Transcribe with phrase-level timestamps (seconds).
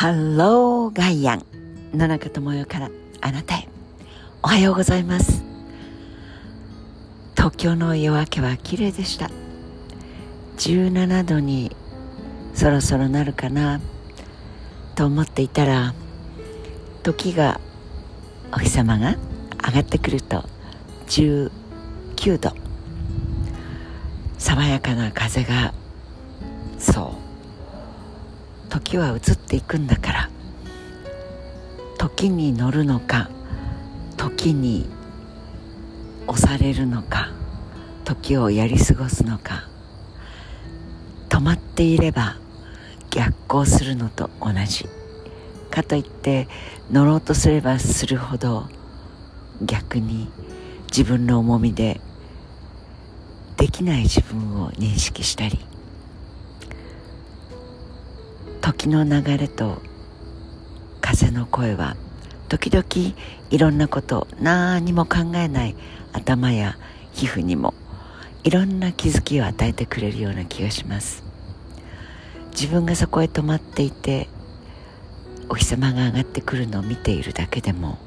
[0.00, 1.44] ハローガイアン。
[1.92, 2.88] 野中智代から
[3.20, 3.68] あなたへ。
[4.42, 5.44] おはようございます。
[7.36, 9.30] 東京の夜明けは綺麗でした。
[10.56, 11.76] 17度に
[12.54, 13.78] そろそろなるかな。
[14.94, 15.92] と思っていたら
[17.02, 17.60] 時が
[18.54, 19.18] お日様が
[19.66, 20.46] 上がってくると
[21.08, 22.54] 19度。
[24.38, 25.74] 爽やかな風が
[26.78, 27.19] そう
[28.90, 30.30] 時は移っていくんだから。
[31.96, 33.30] 時に乗るのか
[34.16, 34.84] 時に
[36.26, 37.28] 押されるのか
[38.04, 39.68] 時をやり過ごすのか。
[41.28, 42.36] 止まっていれば
[43.10, 44.88] 逆行するのと同じ。
[45.70, 46.48] かといって
[46.90, 48.66] 乗ろうとすればするほど
[49.62, 50.32] 逆に
[50.90, 52.00] 自分の重みで
[53.56, 55.69] できない自分を認識したり
[58.60, 59.80] 時の流れと
[61.00, 61.96] 風の声は
[62.48, 62.84] 時々
[63.50, 65.76] いろんなこと何も考えない
[66.12, 66.76] 頭や
[67.12, 67.74] 皮膚にも
[68.44, 71.30] いろんな気づきを与えてくれるような気がします。
[72.52, 74.28] 自分がそこへ止まっていて
[75.48, 77.98] お日様が上がってくるのを見ているだけでも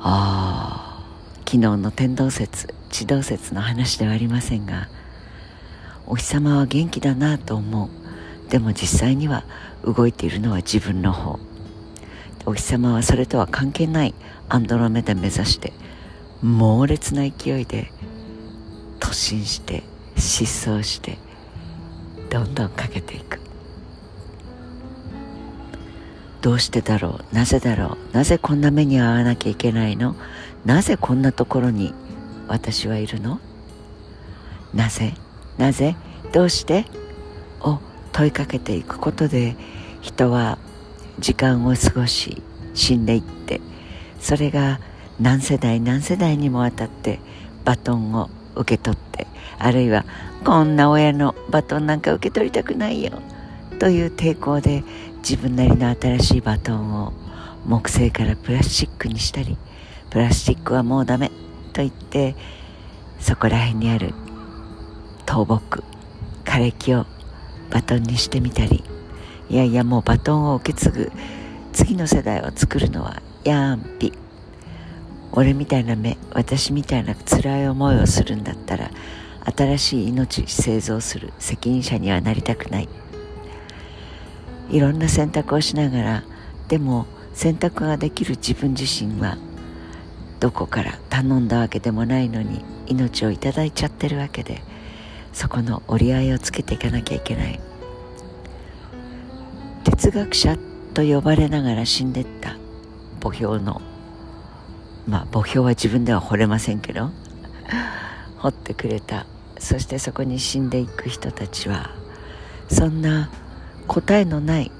[0.00, 1.04] ああ
[1.38, 4.88] 昨日の天動説地動説の話ではありませんが
[6.06, 8.03] お日様は元気だなと思う。
[8.48, 9.44] でも実際には
[9.84, 11.38] 動いているのは自分の方。
[12.46, 14.14] お日様はそれとは関係ない。
[14.48, 15.72] アンドロメダ目指して
[16.42, 17.90] 猛烈な勢いで
[19.00, 19.82] 突進して
[20.16, 21.16] 失踪して
[22.28, 23.40] どんどんかけていく。
[26.42, 27.34] どうしてだろう？
[27.34, 28.14] なぜだろう？
[28.14, 30.14] なぜこんな目に遭わなきゃいけないの？
[30.66, 31.94] なぜこんなところに
[32.46, 33.40] 私はいるの？
[34.74, 35.14] なぜ？
[35.56, 35.96] なぜ？
[36.32, 36.84] どうして？
[37.62, 37.80] を
[38.14, 39.56] 問いかけていくことで
[40.00, 40.58] 人は
[41.18, 43.60] 時間を過ごし死んでいって
[44.20, 44.80] それが
[45.20, 47.18] 何世代何世代にもわたって
[47.64, 49.26] バトンを受け取って
[49.58, 50.04] あるいは
[50.44, 53.10] こんな親のバトンなんか受け取りたくないよ
[53.80, 54.84] という抵抗で
[55.18, 57.12] 自分なりの新しいバトンを
[57.66, 59.56] 木製からプラスチックにしたり
[60.10, 61.30] プラスチックはもうダメ
[61.72, 62.36] と言って
[63.18, 64.14] そこら辺にある
[65.26, 65.82] 倒木
[66.44, 67.06] 枯れ木を
[67.70, 68.84] バトンにしてみたり。
[69.50, 71.12] いやいやもうバトンを受け継ぐ
[71.72, 74.12] 次の世代を作るのはやんぴ
[75.32, 78.90] 俺みたいな目私みたいな辛い思いをするんだったら
[79.56, 82.88] 新しい命製造する責任者にはなりたくない。
[84.70, 86.24] いろんな選択をしながら
[86.68, 89.36] でも選択ができる自分自身は
[90.40, 94.62] どこから頼んだわけでもないのに命をいただいちゃってるわけで
[95.34, 97.60] そこの折り合いをつけていかなきゃいけない。
[99.84, 100.56] 哲学者
[100.94, 102.56] と呼ばれながら死んでった。
[103.22, 103.82] 墓標の。
[105.06, 107.10] まあ墓標は自分では掘れませんけど。
[108.38, 109.26] 掘ってくれた。
[109.58, 111.90] そしてそこに死んでいく人たちは
[112.68, 113.30] そんな
[113.86, 114.70] 答えのない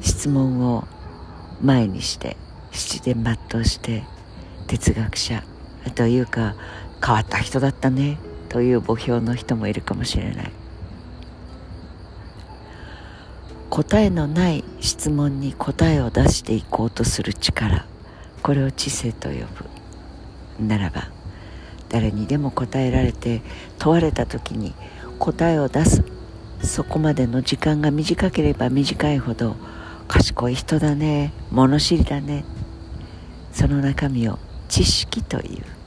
[0.00, 0.84] 質問を
[1.62, 2.36] 前にして
[2.72, 4.04] 七伝抜刀して
[4.66, 5.42] 哲学者
[5.94, 6.54] というか
[7.04, 8.18] 変わった人だったね。
[8.48, 10.52] という墓標の人もいるかもしれない。
[13.70, 17.86] 答えのない質問に答えを出していこうとする力。
[18.42, 19.36] これを知性と呼
[20.58, 20.66] ぶ。
[20.66, 21.08] ならば
[21.88, 23.42] 誰にでも答えられて
[23.78, 24.74] 問われた時に
[25.18, 26.04] 答えを出す。
[26.62, 29.56] そこまでの時間が短ければ短いほど
[30.08, 31.32] 賢い人だね。
[31.50, 32.44] 物知りだね。
[33.52, 34.38] その中身を
[34.68, 35.77] 知識という。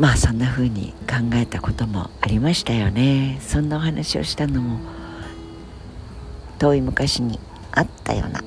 [0.00, 3.38] まあそんな風に考えたこともありましたよね。
[3.42, 4.78] そんなお話をしたのも
[6.58, 7.38] 遠い昔に
[7.70, 8.42] あったような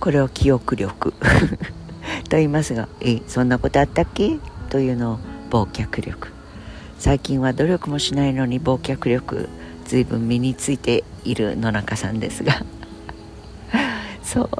[0.00, 1.12] これを記憶力
[2.30, 4.38] と言いますがえそんなことあったっけ？
[4.70, 5.18] というのを
[5.50, 6.28] 忘却力。
[6.98, 9.50] 最近は努力もしないのに忘却力
[9.84, 12.64] 随分身についている野中さんですが。
[14.24, 14.50] そう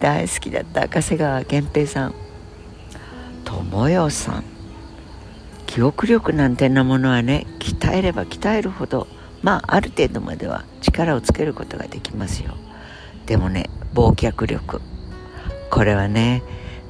[0.00, 2.14] 大好きだった長谷川源平さん。
[3.44, 4.49] 友よさん。
[5.70, 9.06] 記憶力なんてなものはね鍛えれば鍛えるほど
[9.40, 12.56] まあある程度までは力をつけることができますよ。
[13.26, 14.80] でもね忘却力。
[15.70, 16.42] これはね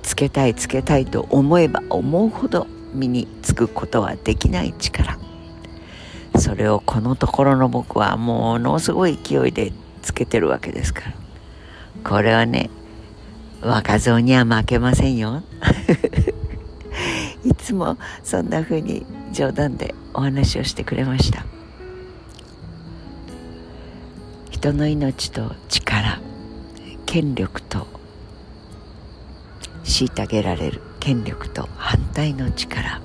[0.02, 5.18] つけたいつけたいと思えば思うほど身につくことはできない力。
[6.38, 11.14] それをこのところの僕はものすごい勢いでつけてるわけですから。
[12.02, 12.70] これはね
[13.60, 15.42] 若造には負けませんよ。
[17.70, 21.46] つもそんな風に冗談でお話をしてくれました。
[24.50, 26.20] 人の命と力
[27.06, 27.86] 権力と
[29.84, 33.00] 虐げられる権力と反対の力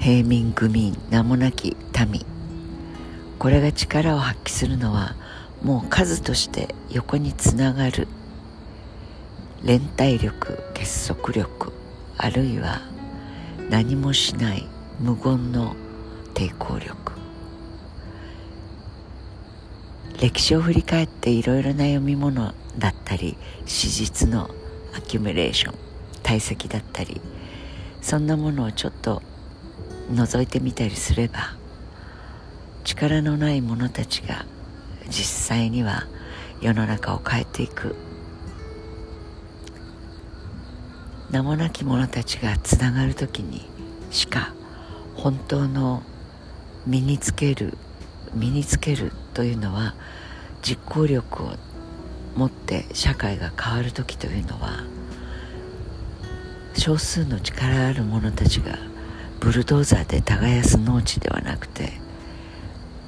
[0.00, 1.76] 平民愚民名もなき
[2.10, 2.26] 民
[3.38, 5.14] これが力を発揮するのは
[5.62, 8.08] もう数として横につながる
[9.62, 11.72] 連帯力結束力
[12.18, 12.80] あるいは
[13.72, 14.68] 何もしない
[15.00, 15.74] 無言の
[16.34, 17.12] 抵抗力。
[20.20, 24.50] 歴史を振り返っていろいろな読み物だったり史実の
[24.94, 25.74] アキュミレーション
[26.22, 27.22] 堆積だったり
[28.02, 29.22] そんなものをちょっと
[30.10, 31.56] 覗いてみたりすれば
[32.84, 34.44] 力のない者たちが
[35.08, 36.04] 実際には
[36.60, 38.11] 世の中を変えていく。
[41.32, 43.62] 名もなき者たちがつながる時に
[44.10, 44.52] しか
[45.16, 46.02] 本当の
[46.86, 47.78] 身につける
[48.34, 49.94] 身につけるというのは
[50.60, 51.52] 実行力を
[52.36, 54.84] 持って社会が変わる時というのは
[56.76, 58.78] 少数の力ある者たちが
[59.40, 61.92] ブルドーザーで耕す農地ではなくて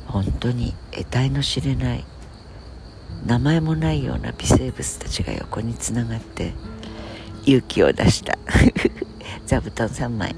[0.06, 2.04] 本当に得体の知れない
[3.26, 6.54] 名前もないような微生物たちが横につながって
[7.46, 8.38] 勇気を出した。
[9.46, 10.34] 座布団3枚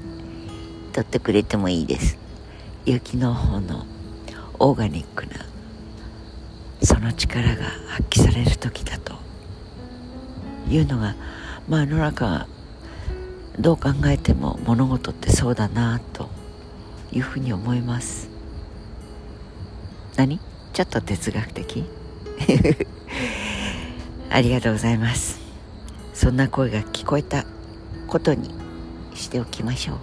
[0.93, 2.17] 取ってくれてもいいです。
[2.85, 3.85] 勇気の方の
[4.59, 5.31] オーガニックな
[6.81, 9.15] その力が発揮される時だと。
[10.69, 11.15] いうのが
[11.69, 12.47] まあ世の中
[13.57, 16.29] どう考えても物事ってそうだなと
[17.11, 18.29] いうふうに思います。
[20.17, 20.39] 何？
[20.73, 21.85] ちょっと哲学的？
[24.29, 25.46] ありがとうございます。
[26.17, 27.45] そんな声が聞こえた
[28.07, 28.49] ことに
[29.13, 29.97] しておきましょう。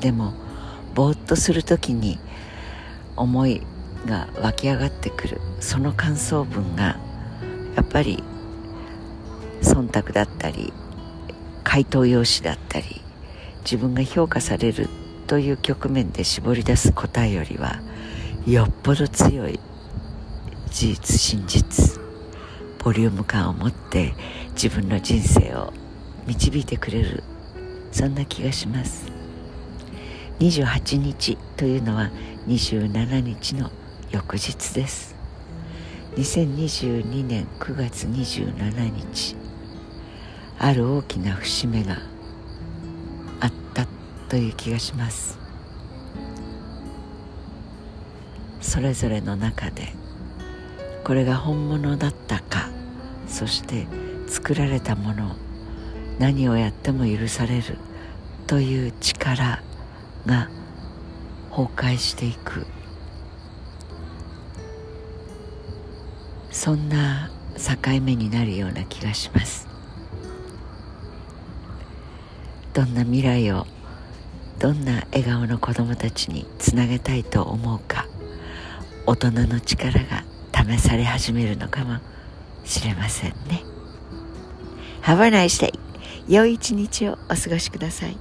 [0.00, 0.32] でも
[0.94, 2.18] ぼーっとする時に
[3.16, 3.60] 思い
[4.06, 6.96] が湧き上がってくるその感想文が
[7.74, 8.24] やっぱり
[9.60, 10.72] 忖度だったり
[11.62, 13.02] 回答用紙だったり
[13.60, 14.88] 自分が評価される
[15.26, 17.82] という局面で絞り出す答えよりは
[18.46, 19.60] よっぽど強い
[20.70, 22.06] 事実真実
[22.86, 24.14] ボリューム感を持って
[24.56, 25.70] 自分の人生を
[26.26, 27.22] 導いてくれる
[27.92, 29.06] そんな気がします。
[30.38, 32.10] 28日というのは
[32.46, 33.70] 27日の
[34.10, 35.14] 翌日です。
[36.16, 39.36] 2022年9月27日
[40.58, 41.98] ある大きな節目が
[43.40, 43.86] あった
[44.30, 45.38] という気がします。
[48.62, 49.92] それぞれの中で
[51.04, 52.70] これが本物だったか
[53.28, 53.86] そして
[54.26, 55.36] 作られたもの
[56.18, 57.78] 何をやっても許される
[58.46, 59.62] という力
[60.24, 60.48] が
[61.50, 62.66] 崩壊していく。
[66.50, 69.68] そんな境目になるような気がします。
[72.72, 73.66] どんな未来を
[74.58, 78.06] どんな笑顔の子供たちにつなげたいと思うか
[79.06, 82.00] 大人の力が試され始めるのかも
[82.64, 83.75] しれませんね。
[85.06, 85.72] Have a nice day.
[86.26, 88.16] 良い一日をお過ごしください。